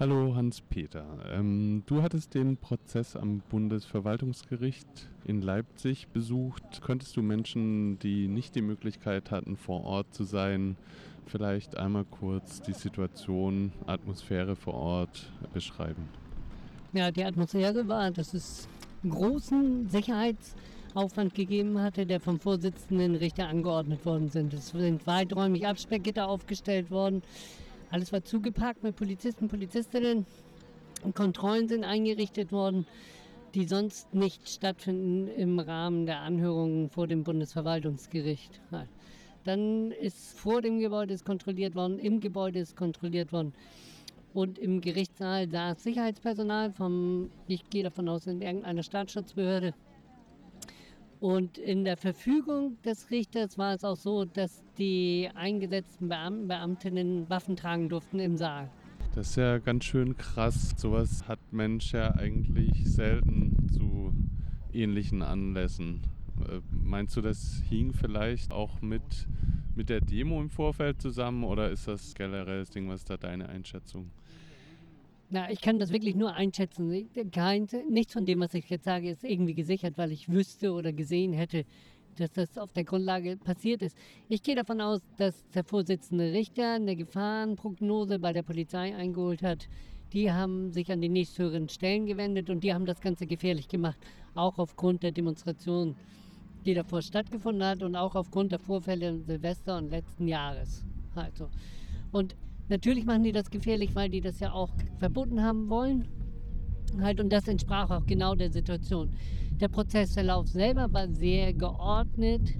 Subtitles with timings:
[0.00, 1.04] Hallo Hans-Peter.
[1.32, 4.86] Ähm, du hattest den Prozess am Bundesverwaltungsgericht
[5.24, 6.82] in Leipzig besucht.
[6.82, 10.76] Könntest du Menschen, die nicht die Möglichkeit hatten, vor Ort zu sein,
[11.26, 16.08] vielleicht einmal kurz die Situation, Atmosphäre vor Ort beschreiben?
[16.92, 18.68] Ja, die Atmosphäre war, dass es
[19.02, 24.54] großen Sicherheitsaufwand gegeben hatte, der vom Vorsitzenden Richter angeordnet worden sind.
[24.54, 27.20] Es sind weiträumig Absperrgitter aufgestellt worden.
[27.90, 30.26] Alles war zugepackt mit Polizisten, Polizistinnen.
[31.02, 32.86] Und Kontrollen sind eingerichtet worden,
[33.54, 38.60] die sonst nicht stattfinden im Rahmen der Anhörungen vor dem Bundesverwaltungsgericht.
[39.44, 43.54] Dann ist vor dem Gebäude ist kontrolliert worden, im Gebäude ist kontrolliert worden.
[44.34, 49.72] Und im Gerichtssaal saß Sicherheitspersonal vom, ich gehe davon aus, in irgendeiner Staatsschutzbehörde.
[51.20, 57.28] Und in der Verfügung des Richters war es auch so, dass die eingesetzten Beamten, Beamtinnen
[57.28, 58.70] Waffen tragen durften im Saal.
[59.14, 60.74] Das ist ja ganz schön krass.
[60.76, 64.12] Sowas hat Mensch ja eigentlich selten zu
[64.72, 66.02] ähnlichen Anlässen.
[66.48, 69.26] Äh, meinst du, das hing vielleicht auch mit,
[69.74, 72.88] mit der Demo im Vorfeld zusammen oder ist das generell das Ding?
[72.88, 74.10] Was da deine Einschätzung?
[75.30, 77.10] Na, ich kann das wirklich nur einschätzen.
[77.32, 80.92] Kein, nichts von dem, was ich jetzt sage, ist irgendwie gesichert, weil ich wüsste oder
[80.92, 81.64] gesehen hätte,
[82.16, 83.96] dass das auf der Grundlage passiert ist.
[84.28, 89.68] Ich gehe davon aus, dass der Vorsitzende Richter eine Gefahrenprognose bei der Polizei eingeholt hat.
[90.14, 93.98] Die haben sich an die nächsthöheren Stellen gewendet und die haben das Ganze gefährlich gemacht,
[94.34, 95.94] auch aufgrund der Demonstration,
[96.64, 100.84] die davor stattgefunden hat und auch aufgrund der Vorfälle im Silvester und letzten Jahres.
[101.14, 101.50] Also.
[102.12, 102.34] Und
[102.68, 106.06] Natürlich machen die das gefährlich, weil die das ja auch verboten haben wollen.
[107.00, 109.10] Halt, und das entsprach auch genau der Situation.
[109.60, 112.54] Der Prozessverlauf selber war sehr geordnet,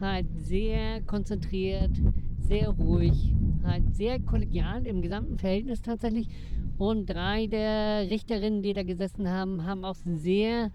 [0.00, 1.90] halt sehr konzentriert,
[2.38, 6.28] sehr ruhig, halt sehr kollegial im gesamten Verhältnis tatsächlich.
[6.76, 10.70] Und drei der Richterinnen, die da gesessen haben, haben auch sehr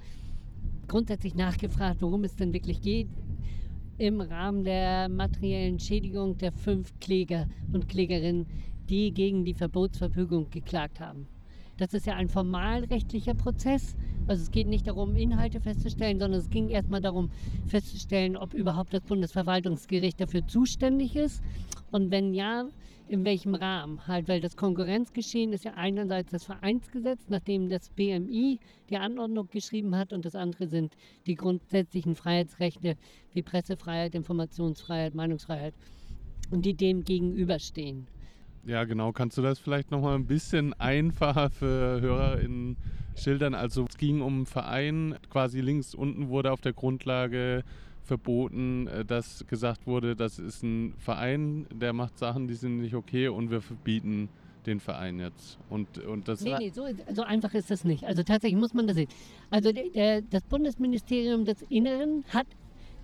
[0.87, 3.09] grundsätzlich nachgefragt, worum es denn wirklich geht
[3.99, 8.47] im Rahmen der materiellen Schädigung der fünf Kläger und Klägerinnen,
[8.89, 11.27] die gegen die Verbotsverfügung geklagt haben.
[11.79, 13.95] Das ist ja ein formalrechtlicher Prozess.
[14.27, 17.31] Also es geht nicht darum, Inhalte festzustellen, sondern es ging erstmal darum,
[17.67, 21.41] festzustellen, ob überhaupt das Bundesverwaltungsgericht dafür zuständig ist.
[21.89, 22.67] Und wenn ja,
[23.07, 24.05] in welchem Rahmen?
[24.07, 28.59] Halt, weil das Konkurrenzgeschehen ist ja einerseits das Vereinsgesetz, nachdem das BMI
[28.89, 30.95] die Anordnung geschrieben hat, und das andere sind
[31.27, 32.97] die grundsätzlichen Freiheitsrechte
[33.33, 35.73] wie Pressefreiheit, Informationsfreiheit, Meinungsfreiheit
[36.51, 38.07] und die dem gegenüberstehen.
[38.65, 39.11] Ja, genau.
[39.11, 42.77] Kannst du das vielleicht nochmal ein bisschen einfacher für HörerInnen
[43.15, 43.55] schildern?
[43.55, 47.63] Also es ging um einen Verein, quasi links unten wurde auf der Grundlage
[48.03, 52.95] verboten, äh, dass gesagt wurde, das ist ein Verein, der macht Sachen, die sind nicht
[52.95, 54.29] okay und wir verbieten
[54.65, 55.57] den Verein jetzt.
[55.69, 58.03] Und, und das nee, nee, so, so einfach ist das nicht.
[58.03, 59.09] Also tatsächlich muss man das sehen.
[59.49, 62.47] Also der, der, das Bundesministerium des Inneren hat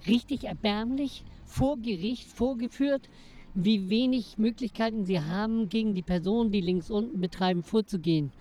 [0.08, 3.10] richtig erbärmlich vor Gericht vorgeführt,
[3.56, 8.32] wie wenig Möglichkeiten sie haben, gegen die Personen, die links unten betreiben, vorzugehen.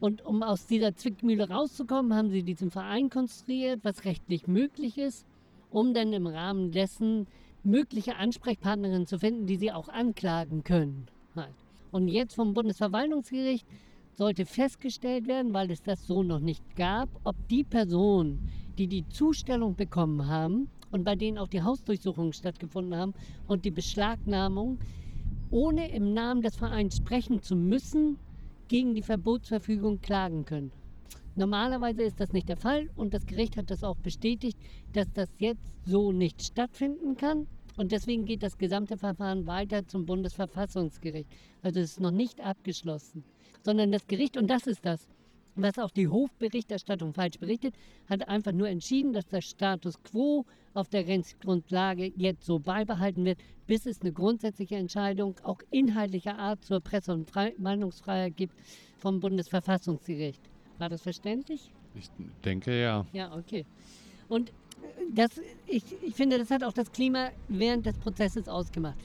[0.00, 5.26] Und um aus dieser Zwickmühle rauszukommen, haben sie diesen Verein konstruiert, was rechtlich möglich ist,
[5.70, 7.28] um dann im Rahmen dessen
[7.62, 11.06] mögliche Ansprechpartnerinnen zu finden, die sie auch anklagen können.
[11.36, 11.54] Halt.
[11.92, 13.66] Und jetzt vom Bundesverwaltungsgericht
[14.14, 19.06] sollte festgestellt werden, weil es das so noch nicht gab, ob die Personen, die die
[19.08, 23.14] Zustellung bekommen haben, und bei denen auch die Hausdurchsuchungen stattgefunden haben
[23.48, 24.78] und die Beschlagnahmung,
[25.50, 28.18] ohne im Namen des Vereins sprechen zu müssen,
[28.68, 30.70] gegen die Verbotsverfügung klagen können.
[31.34, 34.58] Normalerweise ist das nicht der Fall und das Gericht hat das auch bestätigt,
[34.92, 37.46] dass das jetzt so nicht stattfinden kann.
[37.78, 41.28] Und deswegen geht das gesamte Verfahren weiter zum Bundesverfassungsgericht.
[41.62, 43.24] Also es ist noch nicht abgeschlossen,
[43.62, 45.08] sondern das Gericht, und das ist das,
[45.54, 47.74] was auch die Hofberichterstattung falsch berichtet,
[48.08, 53.38] hat einfach nur entschieden, dass der Status quo auf der Rechtsgrundlage jetzt so beibehalten wird,
[53.66, 58.54] bis es eine grundsätzliche Entscheidung auch inhaltlicher Art zur Presse- und Meinungsfreiheit gibt
[58.96, 60.40] vom Bundesverfassungsgericht.
[60.78, 61.70] War das verständlich?
[61.94, 62.08] Ich
[62.44, 63.04] denke ja.
[63.12, 63.66] Ja, okay.
[64.28, 64.52] Und
[65.14, 65.30] das,
[65.66, 68.96] ich, ich finde, das hat auch das Klima während des Prozesses ausgemacht.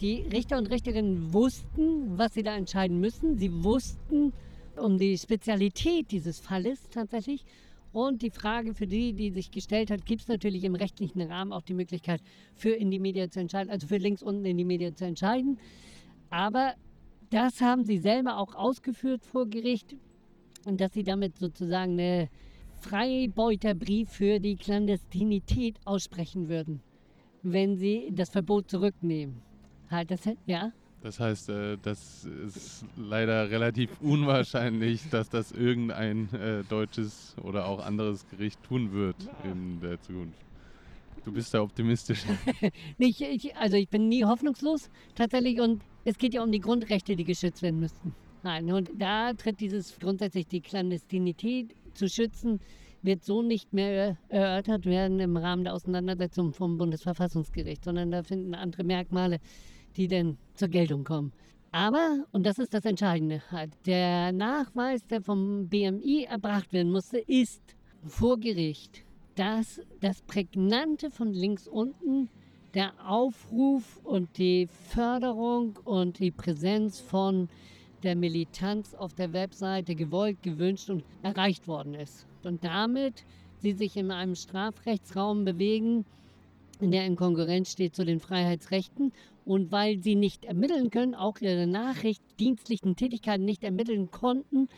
[0.00, 3.38] Die Richter und Richterinnen wussten, was sie da entscheiden müssen.
[3.38, 4.32] Sie wussten,
[4.78, 7.44] um die Spezialität dieses Falles tatsächlich.
[7.92, 11.52] Und die Frage für die, die sich gestellt hat, gibt es natürlich im rechtlichen Rahmen
[11.52, 12.22] auch die Möglichkeit,
[12.54, 15.58] für in die Medien zu entscheiden, also für links unten in die Medien zu entscheiden.
[16.30, 16.74] Aber
[17.28, 19.94] das haben sie selber auch ausgeführt vor Gericht
[20.64, 22.28] und dass sie damit sozusagen eine
[22.80, 26.80] Freibeuterbrief für die Klandestinität aussprechen würden,
[27.42, 29.42] wenn sie das Verbot zurücknehmen.
[29.90, 30.72] Halt das, ja?
[31.02, 37.84] Das heißt, äh, das ist leider relativ unwahrscheinlich, dass das irgendein äh, deutsches oder auch
[37.84, 40.38] anderes Gericht tun wird in der Zukunft.
[41.24, 42.24] Du bist da optimistisch.
[42.98, 47.14] Nicht, ich, also ich bin nie hoffnungslos tatsächlich und es geht ja um die Grundrechte,
[47.14, 48.14] die geschützt werden müssten.
[48.42, 52.60] Nein, und da tritt dieses grundsätzlich die Klandestinität zu schützen,
[53.02, 58.54] wird so nicht mehr erörtert werden im Rahmen der Auseinandersetzung vom Bundesverfassungsgericht, sondern da finden
[58.54, 59.38] andere Merkmale,
[59.96, 61.32] die dann zur Geltung kommen.
[61.70, 63.42] Aber, und das ist das Entscheidende,
[63.86, 67.62] der Nachweis, der vom BMI erbracht werden musste, ist
[68.04, 69.04] vor Gericht,
[69.36, 72.28] dass das Prägnante von links unten
[72.74, 77.48] der Aufruf und die Förderung und die Präsenz von
[78.02, 82.26] der Militanz auf der Webseite gewollt, gewünscht und erreicht worden ist.
[82.44, 83.24] Und damit
[83.58, 86.04] sie sich in einem Strafrechtsraum bewegen,
[86.82, 89.12] in der in Konkurrenz steht zu den Freiheitsrechten
[89.44, 94.68] und weil sie nicht ermitteln können, auch ihre nachrichtdienstlichen Tätigkeiten nicht ermitteln konnten,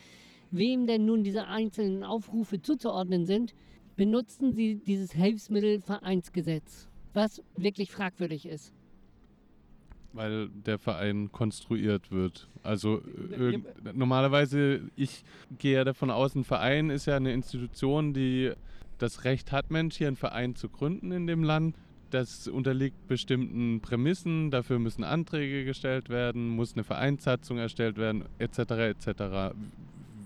[0.51, 3.53] wem denn nun diese einzelnen Aufrufe zuzuordnen sind,
[3.95, 8.73] benutzen sie dieses Hilfsmittelvereinsgesetz, was wirklich fragwürdig ist.
[10.13, 12.47] Weil der Verein konstruiert wird.
[12.63, 13.01] Also
[13.37, 13.59] äh,
[13.93, 15.23] normalerweise, ich
[15.57, 18.53] gehe ja davon aus, ein Verein ist ja eine Institution, die
[18.97, 21.75] das Recht hat, Mensch hier einen Verein zu gründen in dem Land.
[22.11, 28.59] Das unterliegt bestimmten Prämissen, dafür müssen Anträge gestellt werden, muss eine Vereinssatzung erstellt werden, etc.
[28.59, 29.55] etc.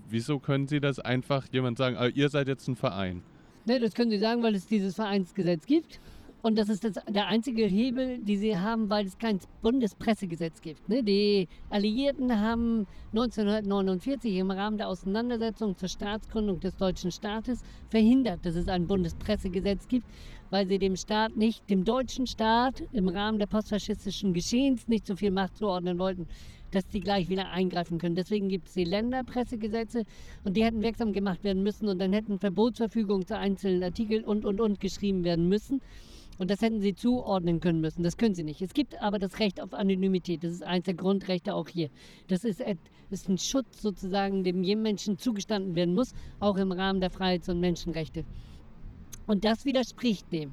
[0.08, 3.22] Wieso können Sie das einfach jemand sagen, ah, ihr seid jetzt ein Verein?
[3.64, 6.00] Ne, das können Sie sagen, weil es dieses Vereinsgesetz gibt.
[6.42, 10.88] Und das ist das, der einzige Hebel, den sie haben, weil es kein Bundespressegesetz gibt.
[10.88, 11.02] Ne?
[11.02, 18.54] Die Alliierten haben 1949 im Rahmen der Auseinandersetzung zur Staatsgründung des deutschen Staates verhindert, dass
[18.54, 20.06] es ein Bundespressegesetz gibt,
[20.50, 25.16] weil sie dem Staat nicht, dem deutschen Staat im Rahmen der postfaschistischen Geschehens nicht so
[25.16, 26.26] viel Macht zuordnen wollten,
[26.70, 28.14] dass die gleich wieder eingreifen können.
[28.14, 30.04] Deswegen gibt es die Länderpressegesetze
[30.44, 34.44] und die hätten wirksam gemacht werden müssen und dann hätten Verbotsverfügungen zu einzelnen Artikeln und
[34.44, 35.80] und und geschrieben werden müssen.
[36.38, 38.02] Und das hätten sie zuordnen können müssen.
[38.02, 38.62] Das können sie nicht.
[38.62, 40.42] Es gibt aber das Recht auf Anonymität.
[40.42, 41.90] Das ist eines der Grundrechte auch hier.
[42.28, 42.64] Das ist,
[43.10, 47.50] ist ein Schutz sozusagen, dem jedem Menschen zugestanden werden muss, auch im Rahmen der Freiheits-
[47.50, 48.24] und Menschenrechte.
[49.26, 50.52] Und das widerspricht dem.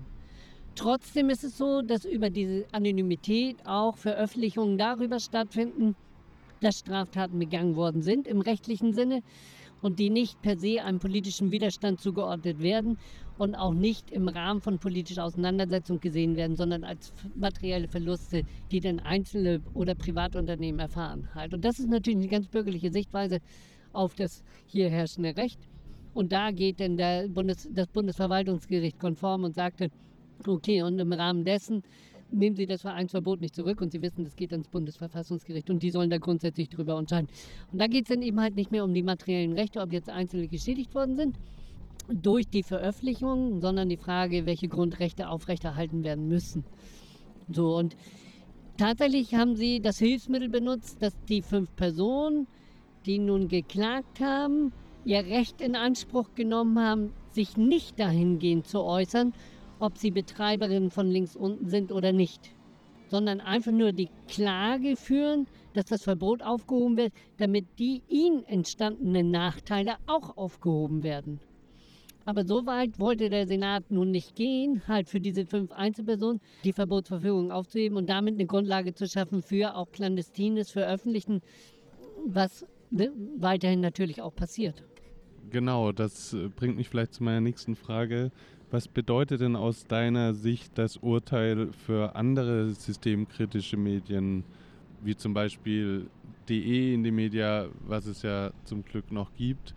[0.75, 5.95] Trotzdem ist es so, dass über diese Anonymität auch Veröffentlichungen darüber stattfinden,
[6.61, 9.23] dass Straftaten begangen worden sind im rechtlichen Sinne
[9.81, 12.97] und die nicht per se einem politischen Widerstand zugeordnet werden
[13.37, 18.79] und auch nicht im Rahmen von politischer Auseinandersetzung gesehen werden, sondern als materielle Verluste, die
[18.79, 21.29] dann Einzelne oder Privatunternehmen erfahren.
[21.35, 21.53] Halt.
[21.53, 23.39] Und das ist natürlich eine ganz bürgerliche Sichtweise
[23.93, 25.59] auf das hier herrschende Recht.
[26.17, 26.97] Und da geht dann
[27.31, 29.91] Bundes, das Bundesverwaltungsgericht konform und sagte,
[30.47, 31.83] okay, und im Rahmen dessen
[32.31, 35.91] nehmen Sie das Vereinsverbot nicht zurück und Sie wissen, das geht ans Bundesverfassungsgericht und die
[35.91, 37.27] sollen da grundsätzlich drüber entscheiden.
[37.71, 40.09] Und da geht es dann eben halt nicht mehr um die materiellen Rechte, ob jetzt
[40.09, 41.37] Einzelne geschädigt worden sind
[42.11, 46.63] durch die Veröffentlichung, sondern die Frage, welche Grundrechte aufrechterhalten werden müssen.
[47.53, 47.95] So und
[48.75, 52.47] tatsächlich haben sie das Hilfsmittel benutzt, dass die fünf Personen,
[53.05, 54.73] die nun geklagt haben,
[55.07, 59.33] ihr Recht in Anspruch genommen haben, sich nicht dahingehend zu äußern,
[59.79, 62.49] ob sie Betreiberinnen von links unten sind oder nicht,
[63.07, 69.31] sondern einfach nur die Klage führen, dass das Verbot aufgehoben wird, damit die ihnen entstandenen
[69.31, 71.39] Nachteile auch aufgehoben werden.
[72.25, 76.73] Aber so weit wollte der Senat nun nicht gehen, halt für diese fünf Einzelpersonen die
[76.73, 81.41] Verbotsverfügung aufzuheben und damit eine Grundlage zu schaffen für auch clandestines Veröffentlichen,
[82.25, 84.83] was ne, weiterhin natürlich auch passiert.
[85.49, 88.31] Genau, das äh, bringt mich vielleicht zu meiner nächsten Frage.
[88.69, 94.43] Was bedeutet denn aus deiner Sicht das Urteil für andere systemkritische Medien,
[95.01, 96.09] wie zum Beispiel
[96.49, 99.73] DE in die Media, was es ja zum Glück noch gibt?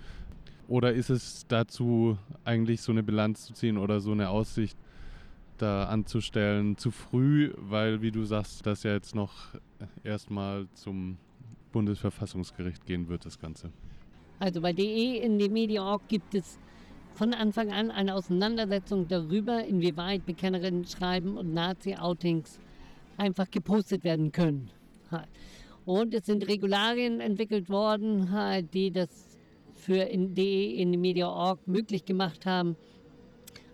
[0.67, 4.77] Oder ist es dazu eigentlich so eine Bilanz zu ziehen oder so eine Aussicht
[5.59, 9.33] da anzustellen zu früh, weil, wie du sagst, das ja jetzt noch
[10.03, 11.19] erstmal zum
[11.71, 13.71] Bundesverfassungsgericht gehen wird, das Ganze?
[14.41, 16.59] Also bei DE in die Media.org gibt es
[17.13, 22.59] von Anfang an eine Auseinandersetzung darüber, inwieweit Bekennerinnen schreiben und Nazi-Outings
[23.19, 24.71] einfach gepostet werden können.
[25.85, 28.31] Und es sind Regularien entwickelt worden,
[28.73, 29.37] die das
[29.75, 32.77] für in DE in die Media.org möglich gemacht haben,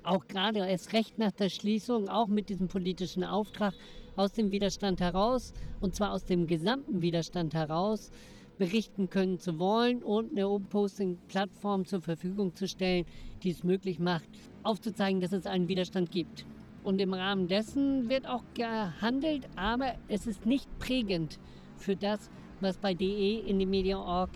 [0.02, 3.74] auch gerade erst recht nach der Schließung, auch mit diesem politischen Auftrag
[4.16, 8.10] aus dem Widerstand heraus, und zwar aus dem gesamten Widerstand heraus,
[8.58, 13.04] berichten können zu wollen und eine Open-Posting-Plattform zur Verfügung zu stellen,
[13.42, 14.28] die es möglich macht,
[14.62, 16.46] aufzuzeigen, dass es einen Widerstand gibt.
[16.82, 21.38] Und im Rahmen dessen wird auch gehandelt, aber es ist nicht prägend
[21.76, 24.30] für das, was bei DE in die Media.org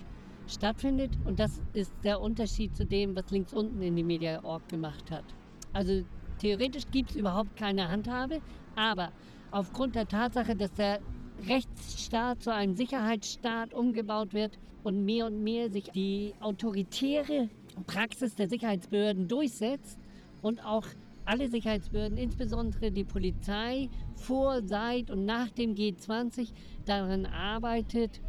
[0.46, 1.12] stattfindet.
[1.24, 5.24] Und das ist der Unterschied zu dem, was links unten in die Media.org gemacht hat.
[5.72, 6.02] Also
[6.38, 8.40] theoretisch gibt es überhaupt keine Handhabe,
[8.74, 9.12] aber
[9.52, 11.00] aufgrund der Tatsache, dass der
[11.48, 17.48] Rechtsstaat zu einem Sicherheitsstaat umgebaut wird und mehr und mehr sich die autoritäre
[17.86, 19.98] Praxis der Sicherheitsbehörden durchsetzt
[20.42, 20.86] und auch
[21.24, 26.48] alle Sicherheitsbehörden, insbesondere die Polizei, vor, seit und nach dem G20
[26.86, 28.20] daran arbeitet,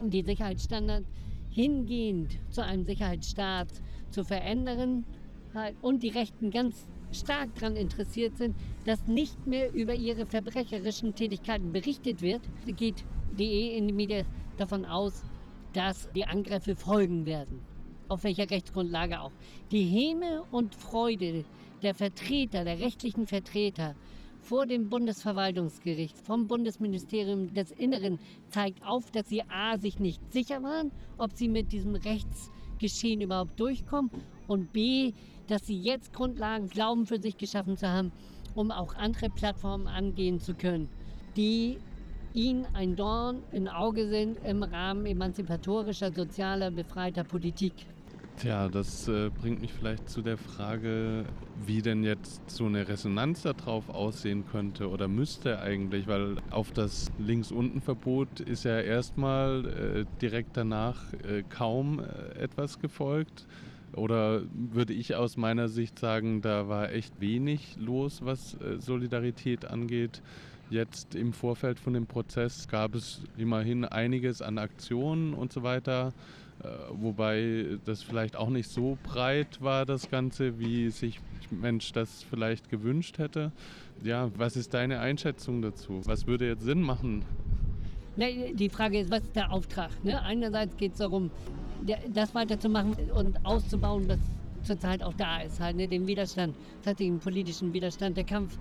[0.00, 1.08] die Sicherheitsstandards
[1.50, 3.68] hingehend zu einem Sicherheitsstaat
[4.10, 5.04] zu verändern
[5.82, 11.72] und die Rechten ganz stark daran interessiert sind, dass nicht mehr über ihre verbrecherischen Tätigkeiten
[11.72, 12.42] berichtet wird,
[12.76, 13.04] geht
[13.38, 15.22] DE in die Medien davon aus,
[15.72, 17.60] dass die Angriffe folgen werden.
[18.08, 19.32] Auf welcher Rechtsgrundlage auch.
[19.70, 21.44] Die Häme und Freude
[21.82, 23.94] der Vertreter, der rechtlichen Vertreter
[24.40, 29.76] vor dem Bundesverwaltungsgericht, vom Bundesministerium des Inneren zeigt auf, dass sie a.
[29.78, 31.96] sich nicht sicher waren, ob sie mit diesem
[32.78, 34.10] Rechtsgeschehen überhaupt durchkommen
[34.46, 35.12] und b
[35.48, 38.12] dass sie jetzt Grundlagen glauben für sich geschaffen zu haben,
[38.54, 40.90] um auch andere Plattformen angehen zu können,
[41.36, 41.78] die
[42.34, 47.72] ihnen ein Dorn im Auge sind im Rahmen emanzipatorischer, sozialer, befreiter Politik.
[48.38, 51.24] Tja, das äh, bringt mich vielleicht zu der Frage,
[51.66, 57.10] wie denn jetzt so eine Resonanz darauf aussehen könnte oder müsste eigentlich, weil auf das
[57.18, 63.48] Links-Unten-Verbot ist ja erstmal äh, direkt danach äh, kaum äh, etwas gefolgt.
[63.92, 69.64] Oder würde ich aus meiner Sicht sagen, da war echt wenig los, was äh, Solidarität
[69.64, 70.22] angeht.
[70.70, 76.12] Jetzt im Vorfeld von dem Prozess gab es immerhin einiges an Aktionen und so weiter,
[76.62, 81.20] äh, wobei das vielleicht auch nicht so breit war, das Ganze, wie sich
[81.50, 83.52] Mensch das vielleicht gewünscht hätte.
[84.02, 86.02] Ja, was ist deine Einschätzung dazu?
[86.04, 87.24] Was würde jetzt Sinn machen?
[88.16, 89.90] Die Frage ist, was ist der Auftrag?
[90.04, 90.20] Ne?
[90.20, 91.30] Einerseits geht es darum,
[92.12, 94.18] das weiterzumachen und auszubauen, was
[94.64, 96.54] zurzeit auch da ist, halt, ne, den Widerstand,
[96.98, 98.58] den politischen Widerstand, der Kampf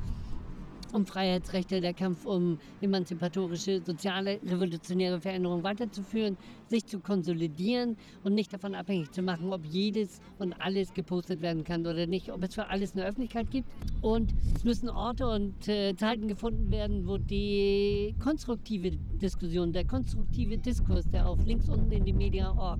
[0.93, 8.53] um Freiheitsrechte, der Kampf um emanzipatorische, soziale, revolutionäre Veränderungen weiterzuführen, sich zu konsolidieren und nicht
[8.53, 12.55] davon abhängig zu machen, ob jedes und alles gepostet werden kann oder nicht, ob es
[12.55, 13.69] für alles eine Öffentlichkeit gibt.
[14.01, 20.57] Und es müssen Orte und äh, Zeiten gefunden werden, wo die konstruktive Diskussion, der konstruktive
[20.57, 22.79] Diskurs, der auf links unten in die Media.org,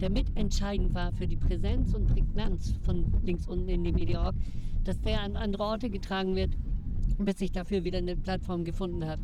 [0.00, 4.34] der mitentscheidend war für die Präsenz und Prägnanz von links unten in die Media.org,
[4.82, 6.50] dass der an andere Orte getragen wird
[7.18, 9.20] bis sich dafür wieder eine Plattform gefunden hat.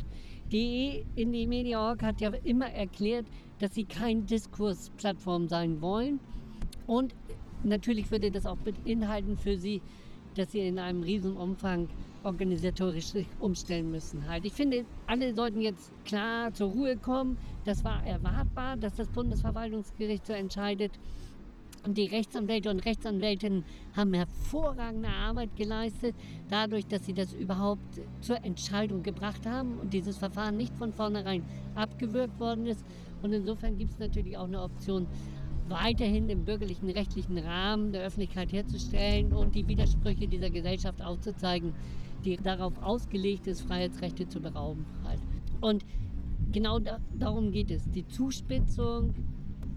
[0.51, 3.25] Die in die Media.org hat ja immer erklärt,
[3.59, 6.19] dass sie kein Diskursplattform sein wollen.
[6.87, 7.15] Und
[7.63, 9.81] natürlich würde das auch beinhalten für sie,
[10.35, 11.87] dass sie in einem riesen Umfang
[12.23, 14.27] organisatorisch umstellen müssen.
[14.27, 14.45] Halt.
[14.45, 17.37] Ich finde, alle sollten jetzt klar zur Ruhe kommen.
[17.65, 20.91] Das war erwartbar, dass das Bundesverwaltungsgericht so entscheidet.
[21.83, 26.15] Und die Rechtsanwälte und Rechtsanwältinnen haben hervorragende Arbeit geleistet,
[26.49, 31.43] dadurch, dass sie das überhaupt zur Entscheidung gebracht haben und dieses Verfahren nicht von vornherein
[31.73, 32.85] abgewürgt worden ist.
[33.23, 35.07] Und insofern gibt es natürlich auch eine Option,
[35.69, 41.73] weiterhin im bürgerlichen rechtlichen Rahmen der Öffentlichkeit herzustellen und die Widersprüche dieser Gesellschaft aufzuzeigen,
[42.25, 44.85] die darauf ausgelegt ist, Freiheitsrechte zu berauben.
[45.03, 45.21] Halt.
[45.61, 45.85] Und
[46.51, 47.89] genau da, darum geht es.
[47.89, 49.13] Die Zuspitzung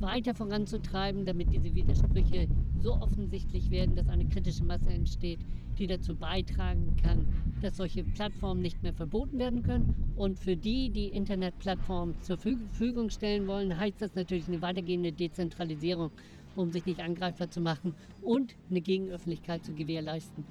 [0.01, 2.49] weiter voranzutreiben, damit diese Widersprüche
[2.81, 5.41] so offensichtlich werden, dass eine kritische Masse entsteht,
[5.79, 7.27] die dazu beitragen kann,
[7.63, 9.95] dass solche Plattformen nicht mehr verboten werden können.
[10.17, 16.11] Und für die, die Internetplattformen zur Verfügung stellen wollen, heißt das natürlich eine weitergehende Dezentralisierung,
[16.57, 20.45] um sich nicht angreifbar zu machen und eine Gegenöffentlichkeit zu gewährleisten.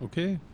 [0.00, 0.40] Okay,